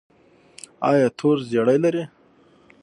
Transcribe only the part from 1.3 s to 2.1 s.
زیړی لرئ؟